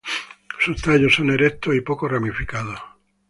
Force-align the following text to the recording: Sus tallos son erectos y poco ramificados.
Sus 0.65 0.81
tallos 0.81 1.13
son 1.13 1.29
erectos 1.29 1.75
y 1.75 1.81
poco 1.81 2.07
ramificados. 2.07 2.79